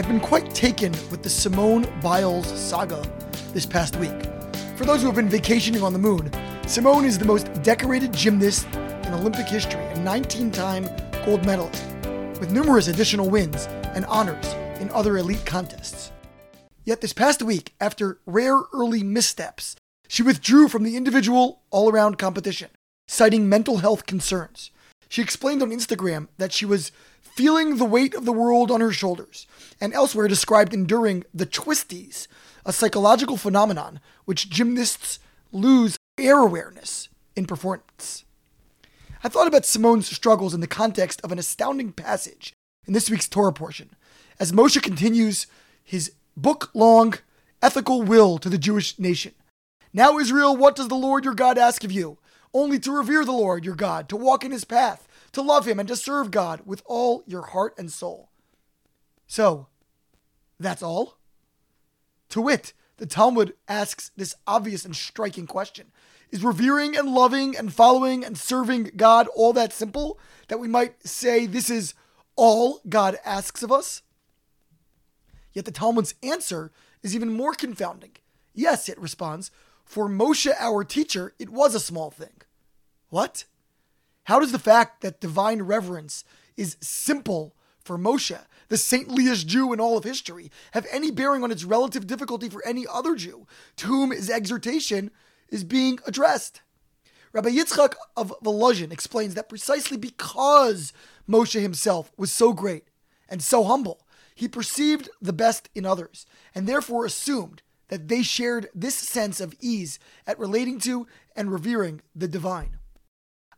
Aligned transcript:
I've 0.00 0.08
been 0.08 0.18
quite 0.18 0.54
taken 0.54 0.92
with 1.10 1.22
the 1.22 1.28
Simone 1.28 1.86
Biles 2.00 2.46
saga 2.58 3.02
this 3.52 3.66
past 3.66 3.96
week. 3.96 4.24
For 4.74 4.86
those 4.86 5.02
who 5.02 5.08
have 5.08 5.14
been 5.14 5.28
vacationing 5.28 5.82
on 5.82 5.92
the 5.92 5.98
moon, 5.98 6.32
Simone 6.66 7.04
is 7.04 7.18
the 7.18 7.26
most 7.26 7.52
decorated 7.62 8.10
gymnast 8.10 8.66
in 8.74 9.12
Olympic 9.12 9.46
history 9.46 9.84
a 9.84 9.98
19 9.98 10.52
time 10.52 10.88
gold 11.26 11.44
medalist, 11.44 11.84
with 12.40 12.50
numerous 12.50 12.88
additional 12.88 13.28
wins 13.28 13.66
and 13.94 14.06
honors 14.06 14.46
in 14.80 14.88
other 14.92 15.18
elite 15.18 15.44
contests. 15.44 16.12
Yet 16.82 17.02
this 17.02 17.12
past 17.12 17.42
week, 17.42 17.74
after 17.78 18.20
rare 18.24 18.58
early 18.72 19.02
missteps, 19.02 19.76
she 20.08 20.22
withdrew 20.22 20.68
from 20.68 20.82
the 20.82 20.96
individual 20.96 21.60
all 21.68 21.90
around 21.90 22.16
competition, 22.16 22.70
citing 23.06 23.50
mental 23.50 23.76
health 23.76 24.06
concerns. 24.06 24.70
She 25.10 25.20
explained 25.20 25.60
on 25.60 25.70
Instagram 25.70 26.28
that 26.38 26.52
she 26.52 26.64
was 26.64 26.92
feeling 27.20 27.76
the 27.76 27.84
weight 27.84 28.14
of 28.14 28.24
the 28.24 28.32
world 28.32 28.70
on 28.70 28.80
her 28.80 28.92
shoulders, 28.92 29.48
and 29.80 29.92
elsewhere 29.92 30.28
described 30.28 30.72
enduring 30.72 31.24
the 31.34 31.46
twisties, 31.46 32.28
a 32.64 32.72
psychological 32.72 33.36
phenomenon 33.36 33.98
which 34.24 34.48
gymnasts 34.48 35.18
lose 35.50 35.96
air 36.16 36.38
awareness 36.38 37.08
in 37.34 37.44
performance. 37.44 38.24
I 39.24 39.28
thought 39.28 39.48
about 39.48 39.66
Simone's 39.66 40.08
struggles 40.08 40.54
in 40.54 40.60
the 40.60 40.68
context 40.68 41.20
of 41.22 41.32
an 41.32 41.40
astounding 41.40 41.90
passage 41.92 42.52
in 42.86 42.92
this 42.92 43.10
week's 43.10 43.28
Torah 43.28 43.52
portion, 43.52 43.90
as 44.38 44.52
Moshe 44.52 44.80
continues 44.80 45.48
his 45.82 46.12
book 46.36 46.70
long 46.72 47.14
ethical 47.60 48.02
will 48.02 48.38
to 48.38 48.48
the 48.48 48.58
Jewish 48.58 48.96
nation. 48.96 49.34
Now, 49.92 50.18
Israel, 50.18 50.56
what 50.56 50.76
does 50.76 50.86
the 50.86 50.94
Lord 50.94 51.24
your 51.24 51.34
God 51.34 51.58
ask 51.58 51.82
of 51.82 51.90
you? 51.90 52.18
Only 52.52 52.78
to 52.80 52.92
revere 52.92 53.24
the 53.24 53.32
Lord 53.32 53.64
your 53.64 53.76
God, 53.76 54.08
to 54.08 54.16
walk 54.16 54.44
in 54.44 54.50
his 54.50 54.64
path, 54.64 55.06
to 55.32 55.42
love 55.42 55.66
him, 55.66 55.78
and 55.78 55.88
to 55.88 55.96
serve 55.96 56.30
God 56.30 56.62
with 56.64 56.82
all 56.86 57.22
your 57.26 57.42
heart 57.42 57.74
and 57.78 57.90
soul. 57.90 58.30
So, 59.26 59.68
that's 60.58 60.82
all? 60.82 61.18
To 62.30 62.40
wit, 62.40 62.72
the 62.96 63.06
Talmud 63.06 63.54
asks 63.68 64.10
this 64.16 64.34
obvious 64.46 64.84
and 64.84 64.94
striking 64.94 65.46
question 65.46 65.86
Is 66.30 66.44
revering 66.44 66.96
and 66.96 67.14
loving 67.14 67.56
and 67.56 67.72
following 67.72 68.24
and 68.24 68.36
serving 68.36 68.92
God 68.96 69.28
all 69.34 69.52
that 69.52 69.72
simple 69.72 70.18
that 70.48 70.58
we 70.60 70.68
might 70.68 71.06
say 71.06 71.46
this 71.46 71.70
is 71.70 71.94
all 72.36 72.80
God 72.88 73.18
asks 73.24 73.62
of 73.62 73.72
us? 73.72 74.02
Yet 75.52 75.64
the 75.64 75.72
Talmud's 75.72 76.14
answer 76.22 76.72
is 77.02 77.14
even 77.14 77.32
more 77.32 77.54
confounding. 77.54 78.12
Yes, 78.54 78.88
it 78.88 78.98
responds, 78.98 79.50
for 79.90 80.08
Moshe, 80.08 80.54
our 80.60 80.84
teacher, 80.84 81.34
it 81.40 81.50
was 81.50 81.74
a 81.74 81.80
small 81.80 82.12
thing. 82.12 82.42
What? 83.08 83.44
How 84.22 84.38
does 84.38 84.52
the 84.52 84.58
fact 84.60 85.00
that 85.00 85.20
divine 85.20 85.62
reverence 85.62 86.22
is 86.56 86.76
simple 86.80 87.56
for 87.82 87.98
Moshe, 87.98 88.38
the 88.68 88.76
saintliest 88.76 89.48
Jew 89.48 89.72
in 89.72 89.80
all 89.80 89.98
of 89.98 90.04
history, 90.04 90.52
have 90.74 90.86
any 90.92 91.10
bearing 91.10 91.42
on 91.42 91.50
its 91.50 91.64
relative 91.64 92.06
difficulty 92.06 92.48
for 92.48 92.64
any 92.64 92.86
other 92.88 93.16
Jew 93.16 93.48
to 93.78 93.88
whom 93.88 94.12
his 94.12 94.30
exhortation 94.30 95.10
is 95.48 95.64
being 95.64 95.98
addressed? 96.06 96.60
Rabbi 97.32 97.48
Yitzchak 97.48 97.94
of 98.16 98.32
Volozhin 98.44 98.92
explains 98.92 99.34
that 99.34 99.48
precisely 99.48 99.96
because 99.96 100.92
Moshe 101.28 101.60
himself 101.60 102.12
was 102.16 102.30
so 102.30 102.52
great 102.52 102.84
and 103.28 103.42
so 103.42 103.64
humble, 103.64 104.06
he 104.36 104.46
perceived 104.46 105.08
the 105.20 105.32
best 105.32 105.68
in 105.74 105.84
others 105.84 106.26
and 106.54 106.68
therefore 106.68 107.04
assumed 107.04 107.62
that 107.90 108.08
they 108.08 108.22
shared 108.22 108.68
this 108.74 108.94
sense 108.94 109.40
of 109.40 109.54
ease 109.60 109.98
at 110.26 110.38
relating 110.38 110.78
to 110.78 111.06
and 111.36 111.52
revering 111.52 112.00
the 112.14 112.28
divine. 112.28 112.78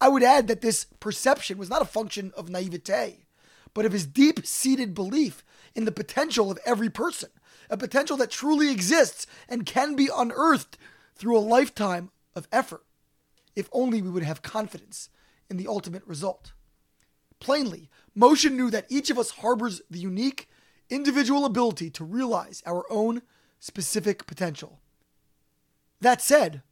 I 0.00 0.08
would 0.08 0.22
add 0.22 0.46
that 0.46 0.60
this 0.60 0.84
perception 1.00 1.58
was 1.58 1.70
not 1.70 1.82
a 1.82 1.86
function 1.86 2.32
of 2.36 2.48
naivete, 2.48 3.24
but 3.74 3.84
of 3.84 3.92
his 3.92 4.06
deep 4.06 4.46
seated 4.46 4.94
belief 4.94 5.42
in 5.74 5.86
the 5.86 5.92
potential 5.92 6.50
of 6.50 6.58
every 6.64 6.90
person, 6.90 7.30
a 7.70 7.76
potential 7.76 8.16
that 8.18 8.30
truly 8.30 8.70
exists 8.70 9.26
and 9.48 9.66
can 9.66 9.96
be 9.96 10.10
unearthed 10.14 10.76
through 11.16 11.36
a 11.36 11.40
lifetime 11.40 12.10
of 12.36 12.46
effort, 12.52 12.84
if 13.56 13.68
only 13.72 14.02
we 14.02 14.10
would 14.10 14.22
have 14.22 14.42
confidence 14.42 15.08
in 15.50 15.56
the 15.56 15.66
ultimate 15.66 16.06
result. 16.06 16.52
Plainly, 17.40 17.88
Moshe 18.16 18.50
knew 18.50 18.70
that 18.70 18.86
each 18.90 19.08
of 19.08 19.18
us 19.18 19.30
harbors 19.30 19.80
the 19.90 19.98
unique, 19.98 20.48
individual 20.90 21.46
ability 21.46 21.88
to 21.90 22.04
realize 22.04 22.62
our 22.66 22.84
own 22.90 23.22
specific 23.60 24.26
potential. 24.26 24.80
That 26.00 26.22
said, 26.22 26.62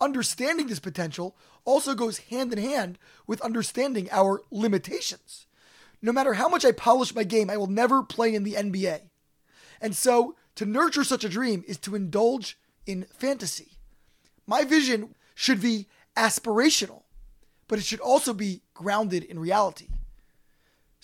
understanding 0.00 0.66
this 0.66 0.80
potential 0.80 1.36
also 1.64 1.94
goes 1.94 2.18
hand 2.18 2.52
in 2.52 2.58
hand 2.58 2.98
with 3.26 3.40
understanding 3.40 4.08
our 4.10 4.42
limitations. 4.50 5.46
No 6.02 6.12
matter 6.12 6.34
how 6.34 6.48
much 6.48 6.64
I 6.64 6.72
polish 6.72 7.14
my 7.14 7.24
game, 7.24 7.48
I 7.48 7.56
will 7.56 7.66
never 7.66 8.02
play 8.02 8.34
in 8.34 8.44
the 8.44 8.54
NBA. 8.54 9.00
And 9.80 9.96
so, 9.96 10.36
to 10.56 10.66
nurture 10.66 11.04
such 11.04 11.24
a 11.24 11.28
dream 11.28 11.64
is 11.66 11.78
to 11.78 11.94
indulge 11.94 12.58
in 12.86 13.04
fantasy. 13.04 13.78
My 14.46 14.64
vision 14.64 15.14
should 15.34 15.60
be 15.60 15.88
aspirational, 16.16 17.02
but 17.66 17.78
it 17.78 17.84
should 17.84 18.00
also 18.00 18.34
be 18.34 18.62
grounded 18.74 19.24
in 19.24 19.38
reality. 19.38 19.88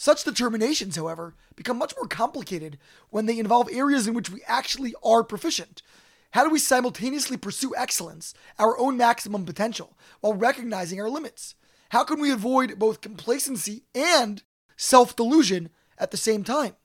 Such 0.01 0.25
determinations, 0.25 0.97
however, 0.97 1.35
become 1.57 1.77
much 1.77 1.93
more 1.95 2.09
complicated 2.09 2.79
when 3.11 3.27
they 3.27 3.39
involve 3.39 3.69
areas 3.71 4.07
in 4.07 4.15
which 4.15 4.31
we 4.31 4.41
actually 4.47 4.95
are 5.05 5.23
proficient, 5.23 5.83
how 6.31 6.43
do 6.43 6.49
we 6.49 6.59
simultaneously 6.59 7.37
pursue 7.37 7.75
excellence, 7.77 8.33
our 8.59 8.79
own 8.79 8.97
maximum 8.97 9.45
potential, 9.45 9.99
while 10.23 10.33
recognizing 10.33 10.99
our 11.03 11.11
limits? 11.11 11.55
How 11.91 12.03
can 12.05 12.19
we 12.19 12.31
avoid 12.31 12.79
both 12.79 13.03
complacency 13.03 13.83
and 13.95 14.43
self 14.75 15.15
delusion 15.15 15.69
at 15.99 16.13
the 16.13 16.17
same 16.17 16.45
time? 16.45 16.77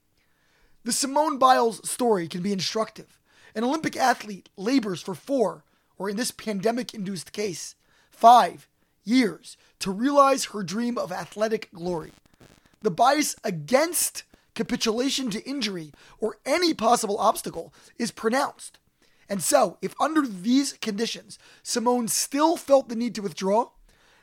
The 0.83 0.91
Simone 0.91 1.37
Biles 1.37 1.89
story 1.89 2.27
can 2.27 2.41
be 2.41 2.51
instructive. 2.51 3.17
An 3.55 3.63
Olympic 3.63 3.95
athlete 3.95 4.49
labors 4.57 5.01
for 5.01 5.15
four, 5.15 5.63
or 5.97 6.09
in 6.09 6.17
this 6.17 6.31
pandemic 6.31 6.93
induced 6.93 7.31
case, 7.31 7.75
five 8.09 8.67
years 9.05 9.55
to 9.79 9.89
realize 9.89 10.45
her 10.47 10.63
dream 10.63 10.97
of 10.97 11.13
athletic 11.13 11.69
glory. 11.71 12.11
The 12.85 12.91
bias 12.91 13.35
against 13.43 14.25
capitulation 14.53 15.31
to 15.31 15.43
injury 15.43 15.91
or 16.19 16.37
any 16.45 16.71
possible 16.71 17.17
obstacle 17.17 17.73
is 17.97 18.11
pronounced. 18.11 18.77
And 19.27 19.41
so, 19.41 19.79
if 19.81 19.99
under 19.99 20.21
these 20.21 20.73
conditions 20.73 21.39
Simone 21.63 22.07
still 22.07 22.57
felt 22.57 22.87
the 22.87 22.95
need 22.95 23.15
to 23.15 23.23
withdraw, 23.23 23.69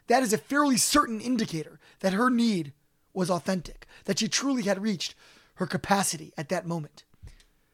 that 0.06 0.22
is 0.22 0.32
a 0.32 0.38
fairly 0.38 0.76
certain 0.76 1.20
indicator 1.20 1.80
that 1.98 2.12
her 2.12 2.30
need 2.30 2.72
was 3.12 3.32
authentic, 3.32 3.84
that 4.04 4.20
she 4.20 4.28
truly 4.28 4.62
had 4.62 4.80
reached 4.80 5.16
her 5.54 5.66
capacity 5.66 6.32
at 6.38 6.48
that 6.50 6.64
moment. 6.64 7.02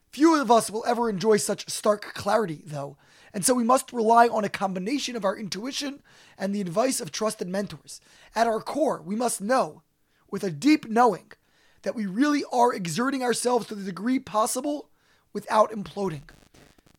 Few 0.09 0.41
of 0.41 0.49
us 0.49 0.71
will 0.71 0.83
ever 0.87 1.07
enjoy 1.07 1.37
such 1.37 1.69
stark 1.69 2.15
clarity, 2.15 2.63
though, 2.65 2.97
and 3.31 3.45
so 3.45 3.53
we 3.53 3.63
must 3.63 3.93
rely 3.93 4.27
on 4.27 4.43
a 4.43 4.49
combination 4.49 5.15
of 5.15 5.23
our 5.23 5.37
intuition 5.37 6.01
and 6.35 6.51
the 6.51 6.61
advice 6.61 6.99
of 6.99 7.11
trusted 7.11 7.47
mentors. 7.47 8.01
At 8.35 8.47
our 8.47 8.59
core, 8.59 9.03
we 9.05 9.15
must 9.15 9.39
know, 9.39 9.83
with 10.31 10.43
a 10.43 10.51
deep 10.51 10.89
knowing, 10.89 11.31
that 11.81 11.95
we 11.95 12.05
really 12.05 12.43
are 12.51 12.73
exerting 12.73 13.23
ourselves 13.23 13.67
to 13.67 13.75
the 13.75 13.83
degree 13.83 14.19
possible 14.19 14.89
without 15.33 15.71
imploding. 15.71 16.23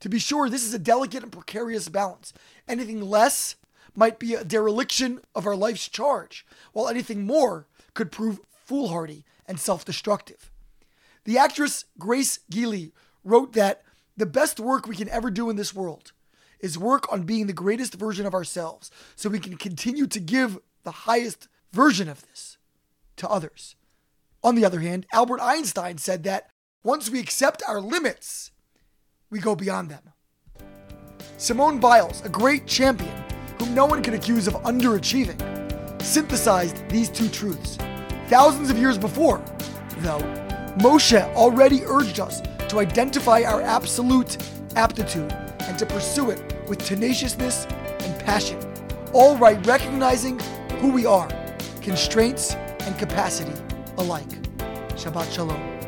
To 0.01 0.09
be 0.09 0.19
sure, 0.19 0.49
this 0.49 0.65
is 0.65 0.73
a 0.73 0.79
delicate 0.79 1.23
and 1.23 1.33
precarious 1.33 1.89
balance. 1.89 2.33
Anything 2.67 3.03
less 3.03 3.57
might 3.95 4.19
be 4.19 4.35
a 4.35 4.45
dereliction 4.45 5.21
of 5.35 5.47
our 5.47 5.57
life's 5.57 5.89
charge, 5.89 6.47
while 6.73 6.89
anything 6.89 7.27
more 7.27 7.67
could 7.95 8.13
prove 8.13 8.41
foolhardy 8.65 9.25
and 9.47 9.61
self 9.61 9.85
destructive. 9.85 10.51
The 11.25 11.37
actress 11.37 11.85
Grace 11.99 12.39
Gealey 12.51 12.93
wrote 13.25 13.53
that 13.53 13.83
the 14.17 14.27
best 14.27 14.59
work 14.59 14.87
we 14.87 14.97
can 14.97 15.09
ever 15.09 15.31
do 15.31 15.51
in 15.51 15.57
this 15.57 15.75
world 15.75 16.13
is 16.61 16.79
work 16.79 17.11
on 17.13 17.23
being 17.23 17.47
the 17.47 17.53
greatest 17.53 17.95
version 17.95 18.27
of 18.27 18.35
ourselves 18.35 18.91
so 19.17 19.29
we 19.29 19.39
can 19.39 19.57
continue 19.57 20.07
to 20.07 20.21
give 20.21 20.59
the 20.85 20.91
highest 20.91 21.49
version 21.73 22.09
of 22.09 22.23
this 22.29 22.59
to 23.21 23.29
others. 23.29 23.77
On 24.43 24.55
the 24.55 24.65
other 24.65 24.81
hand, 24.81 25.07
Albert 25.13 25.41
Einstein 25.41 25.99
said 25.99 26.25
that 26.25 26.51
once 26.83 27.11
we 27.11 27.21
accept 27.21 27.63
our 27.69 27.81
limits, 27.81 28.51
we 29.31 29.39
go 29.39 29.55
beyond 29.55 29.91
them. 29.91 30.13
Simone 31.37 31.79
Biles, 31.79 32.25
a 32.25 32.29
great 32.29 32.67
champion 32.67 33.15
whom 33.59 33.75
no 33.75 33.87
one 33.87 34.03
could 34.03 34.15
accuse 34.15 34.47
of 34.47 34.55
underachieving, 34.55 35.41
synthesized 36.03 36.89
these 36.89 37.11
two 37.11 37.29
truths. 37.29 37.77
Thousands 38.29 38.71
of 38.71 38.79
years 38.79 38.97
before, 38.97 39.43
though, 39.99 40.21
Moshe 40.79 41.23
already 41.35 41.85
urged 41.85 42.21
us 42.21 42.41
to 42.69 42.79
identify 42.79 43.43
our 43.43 43.61
absolute 43.61 44.39
aptitude 44.77 45.33
and 45.33 45.79
to 45.79 45.85
pursue 45.85 46.31
it 46.31 46.69
with 46.69 46.79
tenaciousness 46.79 47.67
and 47.67 48.25
passion, 48.25 48.59
all 49.13 49.37
right 49.37 49.65
recognizing 49.67 50.39
who 50.79 50.91
we 50.91 51.05
are, 51.05 51.29
constraints 51.83 52.55
and 52.87 52.99
capacity 52.99 53.53
alike. 53.99 54.29
Shabbat 54.97 55.33
Shalom. 55.33 55.80